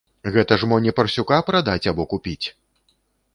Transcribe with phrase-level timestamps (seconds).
[0.35, 2.47] Гэта ж мо не парсюка прадаць або купіць!